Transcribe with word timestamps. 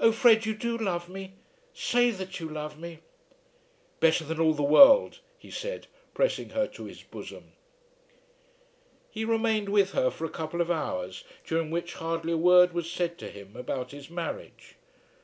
Oh, 0.00 0.10
Fred, 0.10 0.44
you 0.44 0.54
do 0.54 0.76
love 0.76 1.08
me? 1.08 1.34
Say 1.72 2.10
that 2.10 2.40
you 2.40 2.48
love 2.48 2.80
me." 2.80 2.98
"Better 4.00 4.24
than 4.24 4.40
all 4.40 4.54
the 4.54 4.62
world," 4.64 5.20
he 5.38 5.52
said 5.52 5.86
pressing 6.14 6.48
her 6.48 6.66
to 6.66 6.86
his 6.86 7.04
bosom. 7.04 7.52
He 9.08 9.24
remained 9.24 9.68
with 9.68 9.92
her 9.92 10.10
for 10.10 10.24
a 10.24 10.30
couple 10.30 10.60
of 10.60 10.68
hours, 10.72 11.22
during 11.44 11.70
which 11.70 11.94
hardly 11.94 12.32
a 12.32 12.36
word 12.36 12.72
was 12.72 12.90
said 12.90 13.18
to 13.18 13.28
him 13.30 13.54
about 13.54 13.92
his 13.92 14.10
marriage. 14.10 14.74